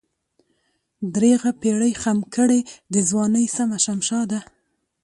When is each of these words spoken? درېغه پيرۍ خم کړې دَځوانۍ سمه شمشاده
درېغه 1.15 1.51
پيرۍ 1.61 1.93
خم 2.01 2.19
کړې 2.35 2.59
دَځوانۍ 2.93 3.45
سمه 3.57 3.77
شمشاده 3.85 4.39